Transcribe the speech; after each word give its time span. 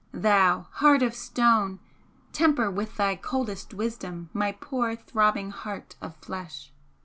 Thou, 0.13 0.65
Heart 0.77 1.03
of 1.03 1.13
Stone, 1.13 1.79
temper 2.33 2.71
with 2.71 2.97
thy 2.97 3.15
coldest 3.15 3.71
wisdom 3.75 4.31
my 4.33 4.51
poor 4.51 4.95
throbbing 4.95 5.51
heart 5.51 5.95
of 6.01 6.15
flesh! 6.15 6.73